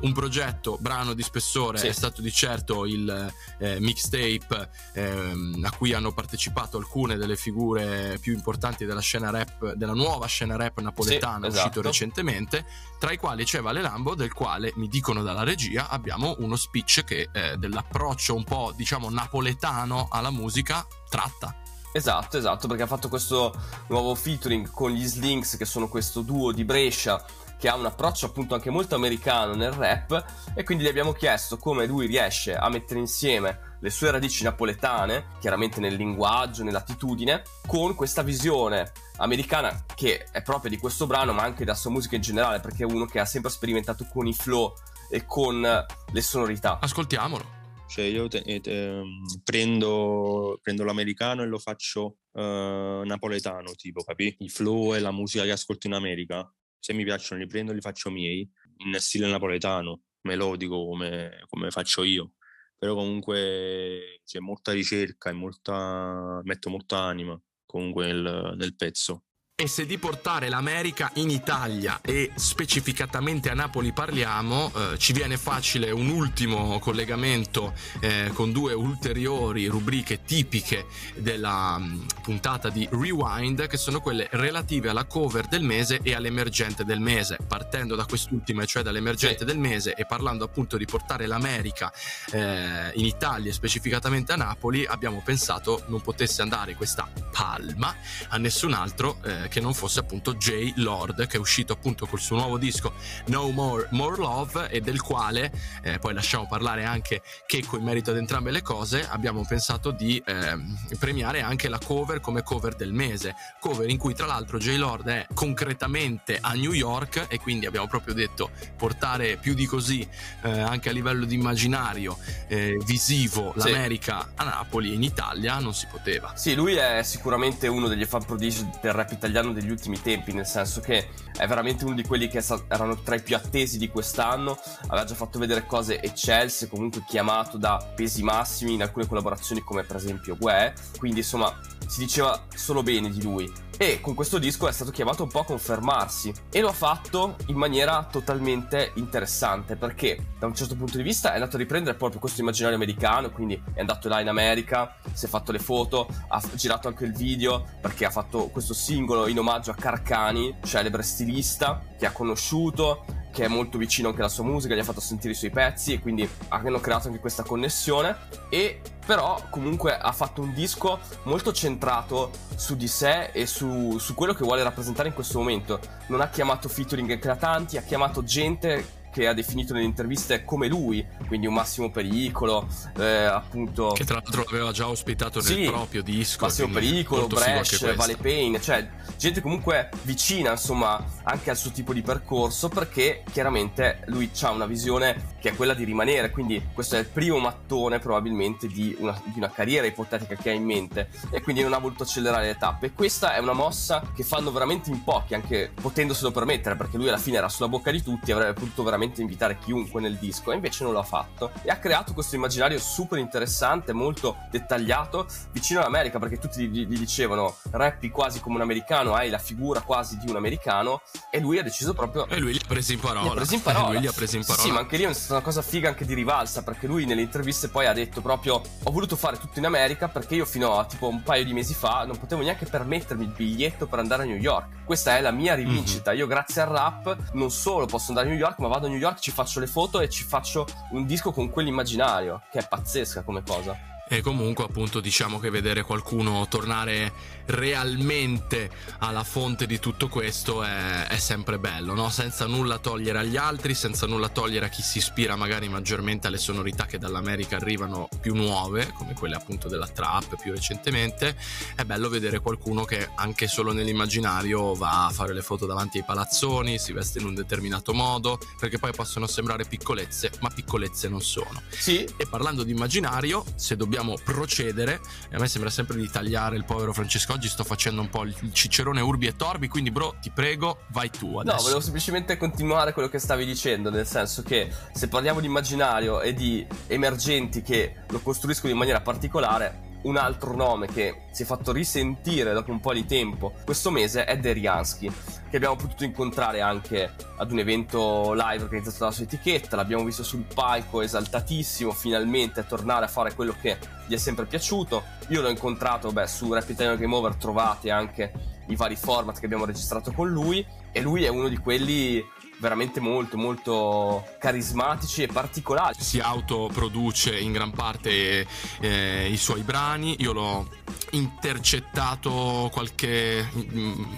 [0.02, 1.88] Un progetto, brano di spessore sì.
[1.88, 8.18] è stato di certo il eh, mixtape eh, a cui hanno partecipato alcune delle figure
[8.20, 11.82] più importanti della scena rap, della nuova scena rap napoletana sì, uscito esatto.
[11.82, 12.64] recentemente,
[13.00, 17.02] tra i quali c'è Vale Lambo, del quale mi dicono dalla regia abbiamo uno speech
[17.04, 21.54] che eh, dell'approccio un po' diciamo napoletano alla musica tratta.
[21.96, 26.52] Esatto, esatto, perché ha fatto questo nuovo featuring con gli Slings, che sono questo duo
[26.52, 27.24] di Brescia
[27.58, 31.56] che ha un approccio appunto anche molto americano nel rap e quindi gli abbiamo chiesto
[31.56, 37.94] come lui riesce a mettere insieme le sue radici napoletane, chiaramente nel linguaggio, nell'attitudine, con
[37.94, 42.22] questa visione americana che è propria di questo brano, ma anche della sua musica in
[42.22, 44.72] generale, perché è uno che ha sempre sperimentato con i flow
[45.10, 46.78] e con le sonorità.
[46.80, 47.54] Ascoltiamolo.
[47.88, 54.36] Cioè io te, te, ehm, prendo, prendo, l'americano e lo faccio uh, napoletano, tipo, capi?
[54.40, 56.52] I flow e la musica che ascolto in America
[56.86, 61.70] se mi piacciono li prendo e li faccio miei, in stile napoletano, melodico come, come
[61.72, 62.34] faccio io.
[62.78, 69.24] Però comunque c'è molta ricerca e molta, metto molta anima comunque nel, nel pezzo.
[69.58, 75.38] E se di portare l'America in Italia e specificatamente a Napoli parliamo, eh, ci viene
[75.38, 82.86] facile un ultimo collegamento eh, con due ulteriori rubriche tipiche della mh, mm, puntata di
[82.92, 87.38] Rewind, che sono quelle relative alla cover del mese e all'emergente del mese.
[87.48, 89.44] Partendo da quest'ultima, cioè dall'emergente sì.
[89.46, 91.90] del mese, e parlando appunto di portare l'America
[92.30, 97.96] eh, in Italia e specificatamente a Napoli, abbiamo pensato non potesse andare questa palma
[98.28, 100.74] a nessun altro eh, che non fosse appunto J.
[100.76, 102.92] Lord, che è uscito appunto col suo nuovo disco
[103.26, 105.50] No More, More Love e del quale,
[105.82, 110.22] eh, poi lasciamo parlare anche Checco in merito ad entrambe le cose, abbiamo pensato di
[110.24, 110.58] eh,
[110.98, 114.76] premiare anche la cover come cover del mese, cover in cui tra l'altro J.
[114.76, 120.06] Lord è concretamente a New York e quindi abbiamo proprio detto portare più di così
[120.42, 123.70] eh, anche a livello di immaginario eh, visivo sì.
[123.70, 126.32] l'America a Napoli e in Italia non si poteva.
[126.34, 130.46] Sì, lui è sicuramente uno degli fan prodigi del rap italiano degli ultimi tempi, nel
[130.46, 134.58] senso che è veramente uno di quelli che erano tra i più attesi di quest'anno,
[134.88, 139.82] aveva già fatto vedere cose eccelse, comunque chiamato da pesi massimi in alcune collaborazioni come
[139.82, 144.68] per esempio Gue, quindi insomma si diceva solo bene di lui e con questo disco
[144.68, 146.32] è stato chiamato un po' a confermarsi.
[146.50, 151.30] E lo ha fatto in maniera totalmente interessante perché da un certo punto di vista
[151.30, 155.26] è andato a riprendere proprio questo immaginario americano quindi è andato là in America si
[155.26, 159.38] è fatto le foto ha girato anche il video perché ha fatto questo singolo in
[159.38, 163.04] omaggio a Carcani celebre stilista che ha conosciuto
[163.36, 165.92] che è molto vicino anche alla sua musica, gli ha fatto sentire i suoi pezzi
[165.92, 168.16] e quindi hanno creato anche questa connessione
[168.48, 174.14] e però comunque ha fatto un disco molto centrato su di sé e su, su
[174.14, 175.78] quello che vuole rappresentare in questo momento.
[176.06, 181.02] Non ha chiamato featuring eclatanti, ha chiamato gente che ha definito nelle interviste come lui,
[181.26, 183.92] quindi un massimo pericolo, eh, appunto...
[183.94, 186.44] Che tra l'altro l'aveva già ospitato nel sì, proprio disco.
[186.44, 192.02] Massimo pericolo, Brash, Vale Payne, cioè gente comunque vicina insomma anche al suo tipo di
[192.02, 196.98] percorso perché chiaramente lui ha una visione che è quella di rimanere, quindi questo è
[196.98, 201.40] il primo mattone probabilmente di una, di una carriera ipotetica che ha in mente e
[201.40, 202.92] quindi non ha voluto accelerare le tappe.
[202.92, 207.16] Questa è una mossa che fanno veramente in pochi, anche potendoselo permettere, perché lui alla
[207.16, 210.54] fine era sulla bocca di tutti, avrebbe potuto veramente veramente invitare chiunque nel disco, e
[210.54, 211.50] invece non l'ha fatto.
[211.62, 216.98] E ha creato questo immaginario super interessante, molto dettagliato, vicino all'America, perché tutti gli, gli
[216.98, 221.58] dicevano rappi quasi come un americano, hai la figura quasi di un americano, e lui
[221.58, 222.26] ha deciso proprio...
[222.28, 223.22] E lui li ha presi in parola.
[223.22, 223.88] Li ha presi in parola.
[223.88, 224.62] E lui li ha presi in parola.
[224.62, 227.22] Sì, ma anche lì è stata una cosa figa anche di rivalsa, perché lui nelle
[227.22, 230.84] interviste poi ha detto proprio, ho voluto fare tutto in America perché io fino a
[230.84, 234.26] tipo un paio di mesi fa non potevo neanche permettermi il biglietto per andare a
[234.26, 234.84] New York.
[234.84, 236.10] Questa è la mia rivincita.
[236.10, 236.20] Mm-hmm.
[236.20, 238.95] Io grazie al rap non solo posso andare a New York, ma vado a New
[238.96, 242.66] New York ci faccio le foto e ci faccio un disco con quell'immaginario, che è
[242.66, 243.76] pazzesca come cosa.
[244.08, 247.12] E comunque appunto diciamo che vedere qualcuno tornare
[247.46, 252.10] realmente alla fonte di tutto questo è, è sempre bello, no?
[252.10, 256.38] senza nulla togliere agli altri, senza nulla togliere a chi si ispira magari maggiormente alle
[256.38, 261.36] sonorità che dall'America arrivano più nuove, come quelle appunto della trap più recentemente,
[261.74, 266.04] è bello vedere qualcuno che anche solo nell'immaginario va a fare le foto davanti ai
[266.04, 271.20] palazzoni, si veste in un determinato modo, perché poi possono sembrare piccolezze, ma piccolezze non
[271.20, 271.62] sono.
[271.68, 272.06] Sì.
[272.16, 275.00] E parlando di immaginario, se dobbiamo procedere,
[275.32, 278.34] a me sembra sempre di tagliare il povero Francesco oggi sto facendo un po' il
[278.52, 281.56] cicerone urbi e torbi, quindi bro, ti prego, vai tu adesso.
[281.56, 286.22] No, volevo semplicemente continuare quello che stavi dicendo, nel senso che se parliamo di immaginario
[286.22, 291.46] e di emergenti che lo costruiscono in maniera particolare, un altro nome che si è
[291.46, 295.10] fatto risentire dopo un po' di tempo questo mese è Deriansky,
[295.48, 300.22] che abbiamo potuto incontrare anche ad un evento live organizzato dalla sua etichetta, l'abbiamo visto
[300.22, 305.02] sul palco esaltatissimo, finalmente tornare a fare quello che gli è sempre piaciuto.
[305.28, 308.32] Io l'ho incontrato beh, su Rap Italian Game Over, trovate anche
[308.68, 312.24] i vari format che abbiamo registrato con lui e lui è uno di quelli
[312.58, 315.96] veramente molto molto carismatici e particolari.
[315.98, 318.46] Si autoproduce in gran parte
[318.80, 320.68] eh, i suoi brani, io l'ho
[321.10, 323.48] intercettato qualche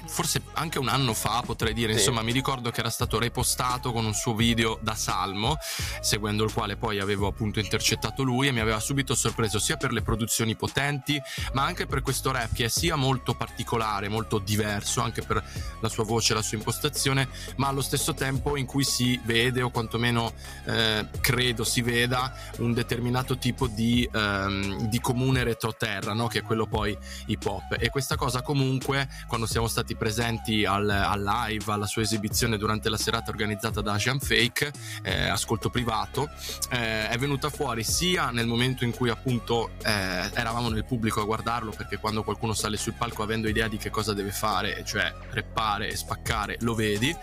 [0.06, 1.98] forse anche un anno fa potrei dire sì.
[1.98, 5.56] insomma mi ricordo che era stato repostato con un suo video da salmo
[6.00, 9.92] seguendo il quale poi avevo appunto intercettato lui e mi aveva subito sorpreso sia per
[9.92, 11.20] le produzioni potenti
[11.52, 15.42] ma anche per questo rap che è sia molto particolare molto diverso anche per
[15.80, 19.70] la sua voce la sua impostazione ma allo stesso tempo in cui si vede o
[19.70, 20.32] quantomeno
[20.64, 26.26] eh, credo si veda un determinato tipo di, ehm, di comune retroterra no?
[26.26, 30.88] che è quello poi hip hop e questa cosa comunque quando siamo stati presenti al,
[30.88, 36.28] al live alla sua esibizione durante la serata organizzata da Asian Fake eh, ascolto privato
[36.70, 41.24] eh, è venuta fuori sia nel momento in cui appunto eh, eravamo nel pubblico a
[41.24, 45.12] guardarlo perché quando qualcuno sale sul palco avendo idea di che cosa deve fare cioè
[45.30, 47.14] reppare e spaccare lo vedi.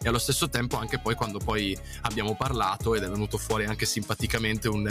[0.00, 3.86] E allo stesso tempo anche poi quando poi abbiamo parlato ed è venuto fuori anche
[3.86, 4.86] simpaticamente un,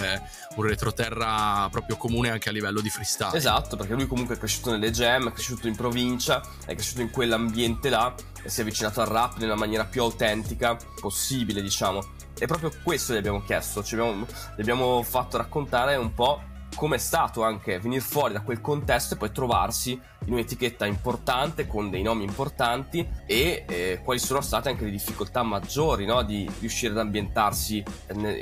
[0.55, 3.38] un retroterra proprio comune anche a livello di freestyle.
[3.38, 7.10] Esatto perché lui comunque è cresciuto nelle jam, è cresciuto in provincia, è cresciuto in
[7.10, 11.99] quell'ambiente là e si è avvicinato al rap nella maniera più autentica possibile, diciamo.
[12.38, 16.41] E proprio questo gli abbiamo chiesto, ci abbiamo, gli abbiamo fatto raccontare un po'
[16.76, 21.65] come è stato anche venire fuori da quel contesto e poi trovarsi in un'etichetta importante
[21.65, 26.21] con dei nomi importanti e eh, quali sono state anche le difficoltà maggiori no?
[26.23, 27.84] di riuscire ad ambientarsi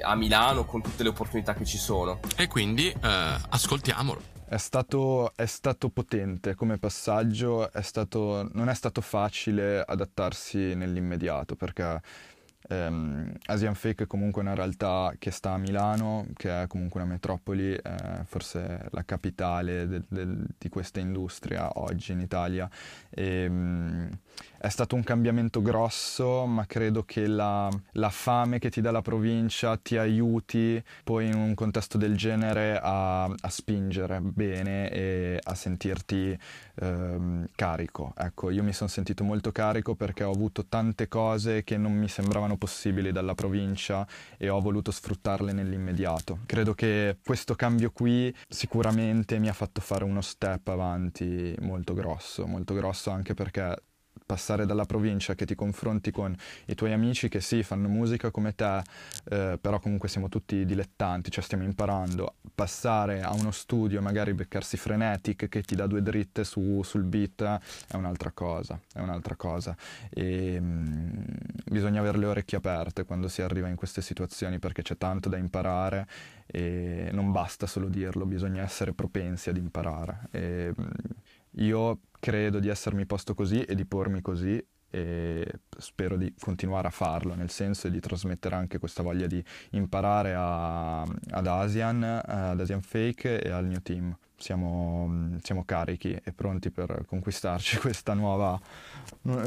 [0.01, 2.19] a Milano con tutte le opportunità che ci sono.
[2.35, 4.40] E quindi eh, ascoltiamolo.
[4.51, 11.55] È stato, è stato, potente come passaggio, è stato, non è stato facile adattarsi nell'immediato
[11.55, 12.01] perché
[12.67, 17.09] ehm, Asian Fake è comunque una realtà che sta a Milano, che è comunque una
[17.09, 22.69] metropoli, eh, forse la capitale del, del, di questa industria oggi in Italia.
[23.09, 24.09] E, ehm,
[24.61, 29.01] è stato un cambiamento grosso, ma credo che la, la, fame che ti dà la
[29.01, 35.55] provincia ti aiuti poi in un contesto del genere a, a spingere bene e a
[35.55, 36.37] sentirti
[36.75, 38.13] ehm, carico.
[38.15, 42.07] Ecco, io mi sono sentito molto carico perché ho avuto tante cose che non mi
[42.07, 44.05] sembravano possibili dalla provincia
[44.37, 46.37] e ho voluto sfruttarle nell'immediato.
[46.45, 52.45] Credo che questo cambio qui sicuramente mi ha fatto fare uno step avanti molto grosso,
[52.45, 53.75] molto grosso anche perché
[54.31, 56.33] passare dalla provincia che ti confronti con
[56.67, 58.81] i tuoi amici che sì, fanno musica come te,
[59.25, 64.77] eh, però comunque siamo tutti dilettanti, cioè stiamo imparando, passare a uno studio, magari beccarsi
[64.77, 67.41] Frenetic che ti dà due dritte su, sul beat,
[67.89, 69.75] è un'altra cosa, è un'altra cosa.
[70.09, 71.23] E, mh, mm,
[71.65, 75.35] bisogna avere le orecchie aperte quando si arriva in queste situazioni perché c'è tanto da
[75.35, 76.07] imparare
[76.45, 80.27] e non basta solo dirlo, bisogna essere propensi ad imparare.
[80.31, 80.87] E, mh, mm,
[81.55, 85.45] io credo di essermi posto così e di pormi così e
[85.77, 91.01] spero di continuare a farlo, nel senso di trasmettere anche questa voglia di imparare a,
[91.01, 97.05] ad Asian, ad Asian Fake e al mio team siamo, siamo, carichi e pronti per
[97.07, 98.59] conquistarci questa nuova,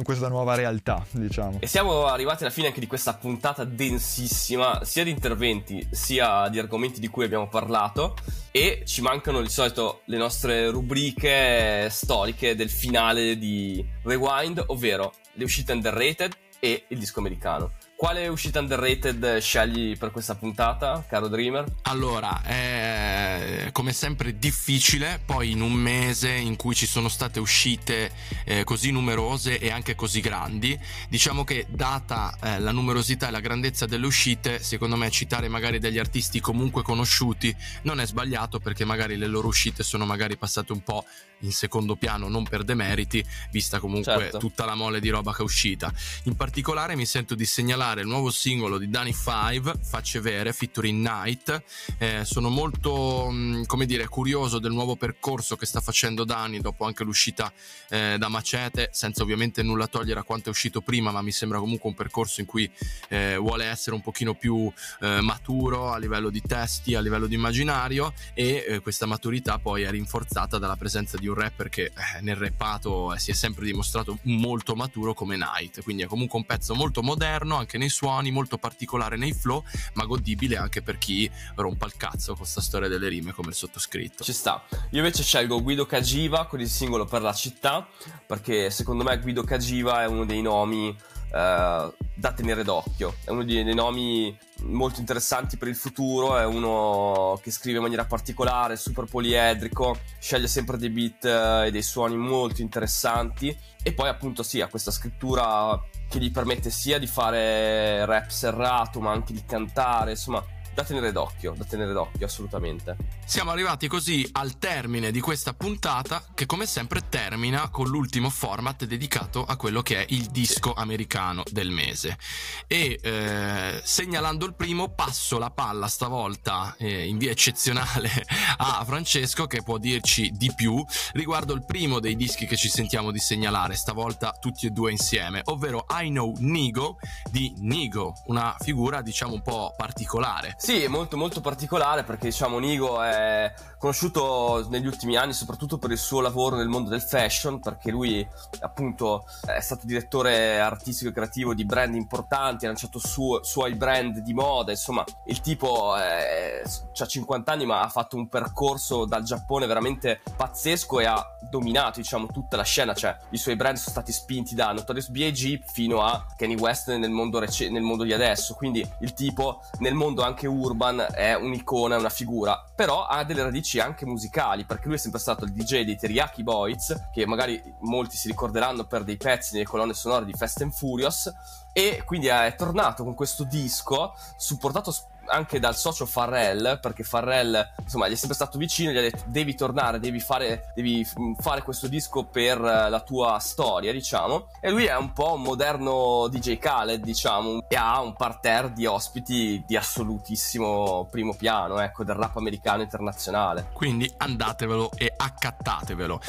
[0.02, 1.58] questa nuova realtà, diciamo.
[1.60, 6.58] E siamo arrivati alla fine anche di questa puntata densissima, sia di interventi sia di
[6.58, 8.14] argomenti di cui abbiamo parlato.
[8.50, 15.44] E ci mancano di solito le nostre rubriche storiche del finale di Rewind, ovvero le
[15.44, 17.72] uscite underrated e il disco americano.
[17.96, 21.64] Quale uscita underrated scegli per questa puntata, caro Dreamer?
[21.82, 28.10] Allora, è come sempre difficile, poi in un mese in cui ci sono state uscite
[28.44, 30.78] eh, così numerose e anche così grandi,
[31.08, 35.78] diciamo che data eh, la numerosità e la grandezza delle uscite, secondo me citare magari
[35.78, 40.72] degli artisti comunque conosciuti non è sbagliato perché magari le loro uscite sono magari passate
[40.72, 41.04] un po'
[41.40, 44.38] in secondo piano, non per demeriti, vista comunque certo.
[44.38, 45.92] tutta la mole di roba che è uscita.
[46.24, 51.00] In particolare mi sento di segnalare il nuovo singolo di Danny Five, Facce Vere, featuring
[51.06, 51.62] Night.
[51.98, 56.84] Eh, sono molto, mm, come dire, curioso del nuovo percorso che sta facendo Dani dopo
[56.84, 57.52] anche l'uscita
[57.88, 61.58] eh, da Macete, senza ovviamente nulla togliere a quanto è uscito prima, ma mi sembra
[61.58, 62.70] comunque un percorso in cui
[63.08, 67.34] eh, vuole essere un pochino più eh, maturo a livello di testi, a livello di
[67.34, 72.20] immaginario e eh, questa maturità poi è rinforzata dalla presenza di un rapper che eh,
[72.20, 76.74] nel rappato si è sempre dimostrato molto maturo come Night, quindi è comunque un pezzo
[76.74, 81.86] molto moderno anche nei suoni, molto particolare nei flow, ma godibile anche per chi rompa
[81.86, 84.24] il cazzo con questa storia delle rime come il sottoscritto.
[84.24, 84.62] Ci sta.
[84.90, 87.86] Io invece scelgo Guido Cagiva con il singolo per la città,
[88.26, 90.96] perché secondo me Guido Cagiva è uno dei nomi
[91.34, 93.16] Uh, da tenere d'occhio.
[93.24, 98.04] È uno dei, nomi molto interessanti per il futuro, è uno che scrive in maniera
[98.04, 104.08] particolare, super poliedrico, sceglie sempre dei beat uh, e dei suoni molto interessanti e poi
[104.08, 109.32] appunto sì, ha questa scrittura che gli permette sia di fare rap serrato ma anche
[109.32, 112.96] di cantare, insomma da tenere d'occhio, da tenere d'occhio assolutamente.
[113.24, 118.84] Siamo arrivati così al termine di questa puntata che come sempre termina con l'ultimo format
[118.84, 122.18] dedicato a quello che è il disco americano del mese.
[122.66, 128.10] E eh, segnalando il primo passo la palla stavolta eh, in via eccezionale
[128.58, 133.12] a Francesco che può dirci di più riguardo il primo dei dischi che ci sentiamo
[133.12, 136.98] di segnalare, stavolta tutti e due insieme, ovvero I Know Nigo
[137.30, 140.56] di Nigo, una figura diciamo un po' particolare.
[140.64, 143.52] Sì, è molto molto particolare perché diciamo Nigo è
[143.84, 148.26] conosciuto negli ultimi anni soprattutto per il suo lavoro nel mondo del fashion perché lui
[148.60, 154.20] appunto è stato direttore artistico e creativo di brand importanti, ha lanciato su, suoi brand
[154.20, 159.66] di moda, insomma il tipo ha 50 anni ma ha fatto un percorso dal Giappone
[159.66, 164.12] veramente pazzesco e ha dominato diciamo tutta la scena, cioè i suoi brand sono stati
[164.12, 165.62] spinti da Notorious B.I.G.
[165.70, 169.92] fino a Kanye West nel mondo, rec- nel mondo di adesso, quindi il tipo nel
[169.92, 174.96] mondo anche urban è un'icona, una figura, però ha delle radici anche musicali, perché lui
[174.96, 179.16] è sempre stato il DJ dei Teriyaki Boys, che magari molti si ricorderanno per dei
[179.16, 181.32] pezzi nelle colonne sonore di Fast and Furious,
[181.72, 184.94] e quindi è tornato con questo disco supportato
[185.26, 189.22] anche dal socio Farrell, perché Farrell insomma gli è sempre stato vicino, gli ha detto
[189.26, 191.06] devi tornare, devi fare, devi
[191.38, 194.48] fare questo disco per eh, la tua storia, diciamo.
[194.60, 198.86] E lui è un po' un moderno DJ Khaled, diciamo, e ha un parterre di
[198.86, 203.68] ospiti di assolutissimo primo piano, ecco, del rap americano internazionale.
[203.72, 206.20] Quindi andatevelo e accattatevelo.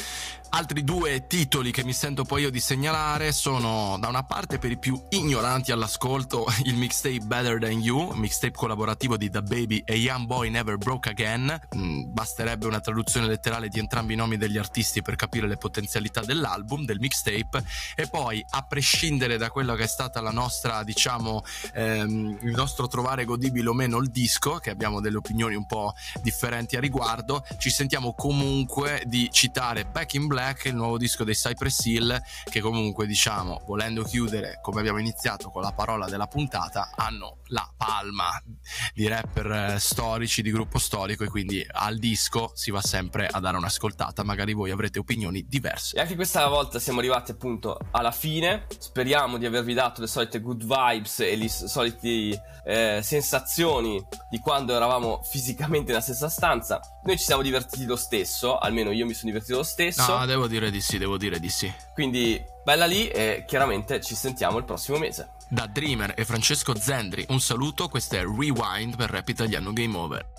[0.55, 4.71] Altri due titoli che mi sento poi io di segnalare sono da una parte per
[4.71, 9.97] i più ignoranti all'ascolto il mixtape Better Than You, mixtape collaborativo di The Baby e
[9.97, 11.59] Young Boy Never Broke Again.
[11.75, 16.21] Mm, basterebbe una traduzione letterale di entrambi i nomi degli artisti per capire le potenzialità
[16.21, 17.61] dell'album, del mixtape.
[17.93, 21.43] E poi, a prescindere da quello che è stata la nostra, diciamo,
[21.73, 25.93] ehm, il nostro trovare godibile o meno il disco, che abbiamo delle opinioni un po'
[26.21, 31.23] differenti a riguardo, ci sentiamo comunque di citare Back in Black Black, il nuovo disco
[31.23, 36.27] dei Cypress Hill, che comunque diciamo, volendo chiudere come abbiamo iniziato con la parola della
[36.27, 38.29] puntata, hanno la palma
[38.93, 43.39] di rapper eh, storici, di gruppo storico e quindi al disco si va sempre a
[43.39, 45.97] dare un'ascoltata, magari voi avrete opinioni diverse.
[45.97, 50.41] E anche questa volta siamo arrivati appunto alla fine, speriamo di avervi dato le solite
[50.41, 56.79] good vibes e le solite eh, sensazioni di quando eravamo fisicamente nella stessa stanza.
[57.03, 60.17] Noi ci siamo divertiti lo stesso, almeno io mi sono divertito lo stesso.
[60.17, 61.71] No, devo dire di sì, devo dire di sì.
[61.93, 65.29] Quindi bella lì e chiaramente ci sentiamo il prossimo mese.
[65.47, 70.34] Da Dreamer e Francesco Zendri un saluto, questo è Rewind per Rap Italiano Game Over.